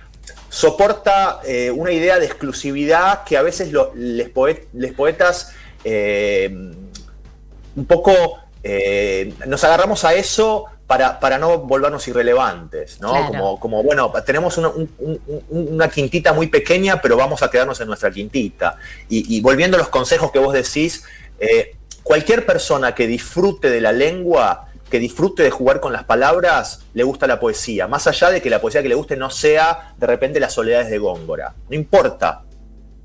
soporta 0.48 1.40
una 1.74 1.92
idea 1.92 2.18
de 2.18 2.26
exclusividad 2.26 3.24
que 3.24 3.36
a 3.36 3.42
veces 3.42 3.70
lo- 3.72 3.92
les, 3.94 4.28
poe- 4.30 4.66
les 4.74 4.92
poetas 4.92 5.52
un 7.76 7.84
poco 7.86 8.38
nos 9.46 9.64
agarramos 9.64 10.04
a 10.04 10.14
eso 10.14 10.66
para, 10.90 11.20
para 11.20 11.38
no 11.38 11.58
volvernos 11.58 12.08
irrelevantes, 12.08 13.00
¿no? 13.00 13.12
Claro. 13.12 13.28
Como, 13.28 13.60
como, 13.60 13.82
bueno, 13.84 14.12
tenemos 14.26 14.58
una, 14.58 14.70
un- 14.70 14.90
un- 14.98 15.20
un- 15.48 15.68
una 15.74 15.88
quintita 15.88 16.32
muy 16.32 16.48
pequeña, 16.48 17.00
pero 17.00 17.16
vamos 17.16 17.44
a 17.44 17.48
quedarnos 17.48 17.80
en 17.80 17.86
nuestra 17.86 18.10
quintita. 18.10 18.74
Y, 19.08 19.36
y 19.36 19.40
volviendo 19.40 19.76
a 19.76 19.78
los 19.78 19.88
consejos 19.88 20.32
que 20.32 20.40
vos 20.40 20.52
decís, 20.52 21.04
eh, 21.38 21.76
cualquier 22.02 22.44
persona 22.44 22.92
que 22.92 23.06
disfrute 23.06 23.70
de 23.70 23.80
la 23.80 23.92
lengua, 23.92 24.66
que 24.90 24.98
disfrute 24.98 25.44
de 25.44 25.50
jugar 25.52 25.78
con 25.78 25.92
las 25.92 26.02
palabras, 26.02 26.80
le 26.92 27.04
gusta 27.04 27.28
la 27.28 27.38
poesía. 27.38 27.86
Más 27.86 28.08
allá 28.08 28.30
de 28.30 28.42
que 28.42 28.50
la 28.50 28.60
poesía 28.60 28.82
que 28.82 28.88
le 28.88 28.96
guste 28.96 29.16
no 29.16 29.30
sea 29.30 29.94
de 29.96 30.06
repente 30.08 30.40
las 30.40 30.52
soledades 30.54 30.90
de 30.90 30.98
Góngora. 30.98 31.54
No 31.68 31.76
importa 31.76 32.42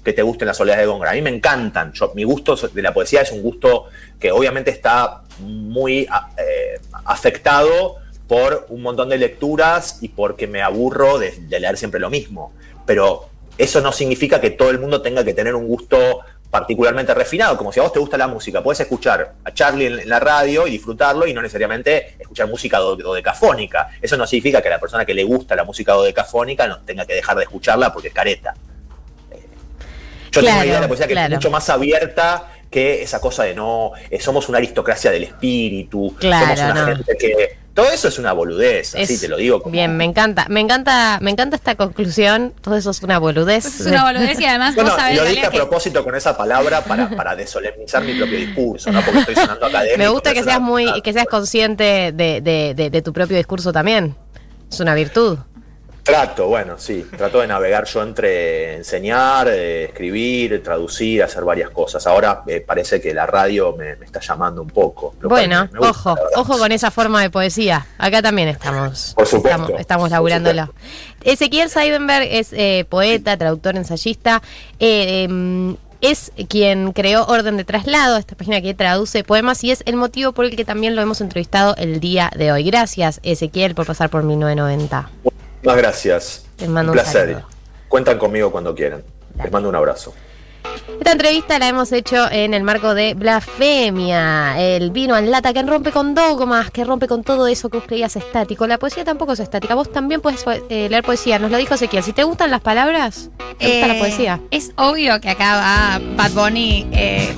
que 0.03 0.11
te 0.13 0.23
gusten 0.23 0.47
las 0.47 0.57
soledades 0.57 0.81
de 0.83 0.87
Góngora. 0.87 1.11
A 1.11 1.13
mí 1.13 1.21
me 1.21 1.29
encantan. 1.29 1.91
Yo, 1.93 2.11
mi 2.15 2.23
gusto 2.23 2.55
de 2.55 2.81
la 2.81 2.93
poesía 2.95 3.21
es 3.21 3.31
un 3.31 3.43
gusto 3.43 3.85
que 4.19 4.31
obviamente 4.31 4.71
está 4.71 5.21
muy 5.39 6.07
a- 6.09 6.29
eh, 6.37 6.74
afectado 7.03 7.97
por 8.27 8.65
un 8.69 8.81
montón 8.81 9.09
de 9.09 9.17
lecturas 9.17 9.99
y 10.01 10.09
porque 10.09 10.47
me 10.47 10.61
aburro 10.61 11.19
de, 11.19 11.31
de 11.31 11.59
leer 11.59 11.77
siempre 11.77 11.99
lo 11.99 12.09
mismo. 12.09 12.53
Pero 12.85 13.29
eso 13.57 13.81
no 13.81 13.91
significa 13.91 14.41
que 14.41 14.51
todo 14.51 14.69
el 14.69 14.79
mundo 14.79 15.01
tenga 15.01 15.23
que 15.23 15.33
tener 15.33 15.55
un 15.55 15.67
gusto 15.67 16.21
particularmente 16.55 17.13
refinado, 17.13 17.57
como 17.57 17.73
si 17.73 17.81
a 17.81 17.83
vos 17.83 17.91
te 17.91 17.99
gusta 17.99 18.17
la 18.17 18.29
música, 18.29 18.63
puedes 18.63 18.79
escuchar 18.79 19.33
a 19.43 19.53
Charlie 19.53 19.87
en, 19.87 20.07
la 20.07 20.21
radio 20.21 20.65
y 20.67 20.71
disfrutarlo 20.71 21.27
y 21.27 21.33
no 21.33 21.41
necesariamente 21.41 22.15
escuchar 22.17 22.47
música 22.47 22.77
do- 22.77 22.95
dodecafónica. 22.95 23.89
Eso 24.01 24.15
no 24.15 24.25
significa 24.25 24.61
que 24.61 24.69
a 24.69 24.71
la 24.71 24.79
persona 24.79 25.03
que 25.03 25.13
le 25.13 25.25
gusta 25.25 25.53
la 25.55 25.65
música 25.65 25.91
dodecafónica 25.91 26.65
no 26.65 26.79
tenga 26.79 27.05
que 27.05 27.13
dejar 27.13 27.35
de 27.35 27.43
escucharla 27.43 27.91
porque 27.91 28.07
es 28.07 28.13
careta. 28.13 28.53
Yo 30.31 30.41
tengo 30.41 30.55
una 30.55 30.65
idea 30.65 30.75
de 30.75 30.81
la 30.81 30.87
poesía 30.87 31.07
que 31.07 31.13
claro. 31.13 31.33
es 31.33 31.37
mucho 31.39 31.51
más 31.51 31.69
abierta 31.69 32.54
que 32.75 33.01
esa 33.03 33.21
cosa 33.21 33.43
de 33.45 33.55
no, 33.55 33.91
eh, 34.09 34.19
somos 34.19 34.49
una 34.49 34.57
aristocracia 34.57 35.09
del 35.09 35.23
espíritu, 35.23 36.13
Claro, 36.19 36.57
somos 36.57 36.71
una 36.73 36.81
no. 36.81 36.95
gente 36.97 37.15
que. 37.17 37.57
Todo 37.73 37.89
eso 37.89 38.07
es 38.09 38.19
una 38.19 38.31
boludez, 38.33 38.95
así 38.95 39.13
Es- 39.15 39.21
te 39.21 39.27
lo 39.29 39.35
digo. 39.37 39.61
como- 39.61 39.71
Bien, 39.73 39.95
me 39.97 40.03
encanta, 40.05 40.45
me 40.49 40.59
encanta, 40.61 41.17
me 41.21 41.31
encanta 41.31 41.55
esta 41.57 41.75
conclusión. 41.75 42.53
Todo 42.61 42.75
eso 42.77 42.89
es 42.91 43.01
una 43.01 43.17
boludez. 43.19 43.65
Es 43.65 43.85
una 43.85 44.03
boludez 44.05 44.39
y 44.39 44.45
además 44.45 44.75
Bueno, 44.75 44.91
vos 44.91 44.99
sabés, 44.99 45.15
lo 45.17 45.23
dije 45.23 45.35
Galia, 45.35 45.47
a 45.47 45.51
que 45.51 45.57
propósito 45.57 46.03
con 46.03 46.15
esa 46.15 46.35
palabra 46.37 46.81
para, 46.85 47.09
para 47.17 47.35
desolemnizar 47.35 48.03
mi 48.03 48.13
propio 48.13 48.37
discurso, 48.37 48.91
no 48.91 49.01
porque 49.01 49.19
estoy 49.19 49.35
sonando 49.35 49.65
académico. 49.67 49.97
Me 49.97 50.07
gusta 50.09 50.33
que 50.33 50.43
seas 50.43 50.59
muy, 50.61 51.01
que 51.01 51.11
seas 51.13 51.25
consciente 51.27 52.11
de, 52.13 52.41
de- 52.41 52.73
de- 52.75 52.89
de 52.89 53.01
tu 53.01 53.11
propio 53.13 53.35
discurso 53.37 53.71
también. 53.73 54.15
Es 54.71 54.79
una 54.81 54.93
virtud. 54.95 55.37
Trato, 56.05 56.47
bueno, 56.47 56.75
sí, 56.77 57.03
trato 57.17 57.41
de 57.41 57.47
navegar 57.47 57.85
yo 57.85 58.03
entre 58.03 58.75
enseñar, 58.75 59.47
eh, 59.47 59.85
escribir, 59.85 60.61
traducir, 60.61 61.23
hacer 61.23 61.43
varias 61.43 61.71
cosas. 61.71 62.05
Ahora 62.05 62.43
eh, 62.45 62.61
parece 62.61 63.01
que 63.01 63.11
la 63.11 63.25
radio 63.25 63.75
me, 63.75 63.95
me 63.95 64.05
está 64.05 64.19
llamando 64.19 64.61
un 64.61 64.67
poco. 64.67 65.15
Bueno, 65.23 65.67
gusta, 65.75 65.89
ojo, 65.89 66.15
ojo 66.35 66.59
con 66.59 66.71
esa 66.71 66.91
forma 66.91 67.23
de 67.23 67.31
poesía. 67.31 67.87
Acá 67.97 68.21
también 68.21 68.49
estamos. 68.49 69.15
Por 69.15 69.25
supuesto, 69.25 69.63
Estamos, 69.63 69.81
estamos 69.81 70.03
por 70.03 70.11
laburándolo. 70.11 70.71
Ezequiel 71.23 71.71
Seidenberg 71.71 72.27
es 72.29 72.53
eh, 72.53 72.85
poeta, 72.87 73.35
traductor, 73.35 73.75
ensayista. 73.75 74.43
Eh, 74.79 75.23
em, 75.23 75.75
es 76.01 76.31
quien 76.49 76.91
creó 76.91 77.25
Orden 77.25 77.57
de 77.57 77.63
Traslado, 77.63 78.17
esta 78.17 78.35
página 78.35 78.61
que 78.61 78.75
traduce 78.75 79.23
poemas, 79.23 79.63
y 79.63 79.71
es 79.71 79.81
el 79.87 79.95
motivo 79.95 80.33
por 80.33 80.45
el 80.45 80.55
que 80.55 80.65
también 80.65 80.95
lo 80.95 81.01
hemos 81.01 81.19
entrevistado 81.19 81.73
el 81.77 81.99
día 81.99 82.31
de 82.35 82.51
hoy. 82.51 82.63
Gracias, 82.63 83.19
Ezequiel, 83.23 83.73
por 83.73 83.87
pasar 83.87 84.11
por 84.11 84.21
1990. 84.21 85.09
Muchas 85.65 85.77
gracias. 85.81 86.45
Te 86.55 86.67
mando 86.67 86.91
un 86.91 86.97
un 86.97 87.03
placer. 87.03 87.29
saludo. 87.33 87.47
Cuentan 87.89 88.17
conmigo 88.17 88.51
cuando 88.51 88.73
quieran. 88.75 89.03
Les 89.41 89.51
mando 89.51 89.67
un 89.69 89.75
abrazo. 89.75 90.13
Esta 90.87 91.11
entrevista 91.11 91.59
la 91.59 91.67
hemos 91.67 91.91
hecho 91.91 92.29
en 92.31 92.53
el 92.53 92.63
marco 92.63 92.93
de 92.93 93.13
Blasfemia, 93.15 94.59
el 94.59 94.91
vino 94.91 95.17
en 95.17 95.29
lata 95.31 95.53
que 95.53 95.61
rompe 95.63 95.91
con 95.91 96.15
dogmas, 96.15 96.71
que 96.71 96.83
rompe 96.83 97.07
con 97.07 97.23
todo 97.23 97.47
eso 97.47 97.69
que 97.69 97.77
vos 97.77 97.85
creías 97.87 98.15
estático. 98.15 98.65
La 98.67 98.77
poesía 98.77 99.03
tampoco 99.03 99.33
es 99.33 99.39
estática. 99.39 99.75
Vos 99.75 99.91
también 99.91 100.21
puedes 100.21 100.43
eh, 100.69 100.87
leer 100.89 101.03
poesía. 101.03 101.37
Nos 101.39 101.51
lo 101.51 101.57
dijo 101.57 101.73
Ezequiel. 101.73 102.03
Si 102.03 102.13
te 102.13 102.23
gustan 102.23 102.51
las 102.51 102.61
palabras, 102.61 103.29
te 103.59 103.67
gusta 103.67 103.87
la 103.87 103.95
Eh, 103.95 103.99
poesía. 103.99 104.39
Es 104.51 104.71
obvio 104.77 105.19
que 105.21 105.29
acá 105.29 105.55
va 105.57 106.01
Bad 106.15 106.31
Bunny, 106.31 106.87
eh. 106.91 107.35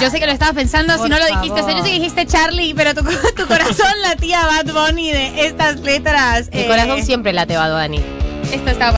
Yo 0.00 0.10
sé 0.10 0.20
que 0.20 0.26
lo 0.26 0.32
estabas 0.32 0.54
pensando, 0.54 0.94
si 1.02 1.08
no 1.08 1.18
lo 1.18 1.26
dijiste. 1.26 1.60
O 1.60 1.64
sea, 1.64 1.72
yo 1.72 1.78
favor. 1.78 1.82
sé 1.84 1.88
que 1.90 1.94
dijiste 1.98 2.26
Charlie, 2.26 2.74
pero 2.74 2.94
tu, 2.94 3.02
tu 3.36 3.46
corazón 3.46 3.90
latía 4.02 4.42
Bad 4.46 4.72
Bunny 4.72 5.12
de 5.12 5.46
estas 5.46 5.80
letras. 5.80 6.50
Mi 6.52 6.60
eh, 6.60 6.66
corazón 6.66 7.02
siempre 7.02 7.32
late, 7.32 7.56
Bad 7.56 7.82
Bunny. 7.82 8.00
Esto 8.52 8.70
estaba 8.70 8.92